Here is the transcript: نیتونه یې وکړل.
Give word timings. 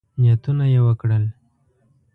نیتونه 0.21 0.65
یې 0.73 0.81
وکړل. 0.87 1.23